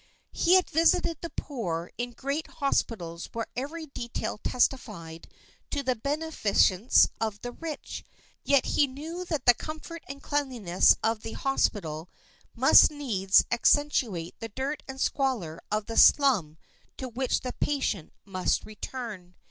He 0.31 0.55
had 0.55 0.67
visited 0.67 1.19
the 1.21 1.29
poor 1.29 1.91
in 1.95 2.13
great 2.13 2.47
hospitals 2.47 3.29
where 3.33 3.45
every 3.55 3.85
detail 3.85 4.39
testified 4.39 5.27
to 5.69 5.83
the 5.83 5.95
beneficence 5.95 7.09
of 7.21 7.39
the 7.41 7.51
rich; 7.51 8.03
yet 8.43 8.65
he 8.65 8.87
knew 8.87 9.23
that 9.25 9.45
the 9.45 9.53
comfort 9.53 10.03
and 10.09 10.19
cleanliness 10.19 10.95
of 11.03 11.21
the 11.21 11.33
hospital 11.33 12.09
must 12.55 12.89
needs 12.89 13.45
accentuate 13.51 14.33
the 14.39 14.49
dirt 14.49 14.81
and 14.87 14.99
squalor 14.99 15.61
of 15.69 15.85
the 15.85 15.97
slum 15.97 16.57
to 16.97 17.07
which 17.07 17.41
the 17.41 17.53
patient 17.53 18.11
must 18.25 18.65
return. 18.65 19.35